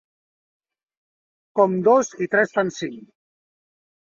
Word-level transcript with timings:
Com 1.61 1.75
dos 1.89 2.09
i 2.27 2.31
tres 2.37 2.57
fan 2.59 2.73
cinc. 2.79 3.05